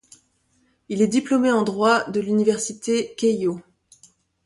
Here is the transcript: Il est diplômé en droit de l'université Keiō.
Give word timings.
Il 0.89 0.99
est 1.03 1.07
diplômé 1.07 1.51
en 1.51 1.61
droit 1.61 2.09
de 2.09 2.19
l'université 2.21 3.13
Keiō. 3.19 3.61